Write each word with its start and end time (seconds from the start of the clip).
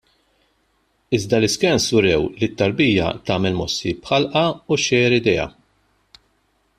Iżda 1.17 1.37
l-iscans 1.41 1.85
urew 1.99 2.25
lit-tarbija 2.39 3.11
tagħmel 3.29 3.59
mossi 3.61 3.93
b'ħalqha 3.99 4.45
u 4.53 4.81
xxejjer 4.85 5.17
idejha. 5.23 5.47